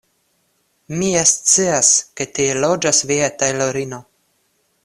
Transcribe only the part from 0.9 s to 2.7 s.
Mi ja scias, ke tie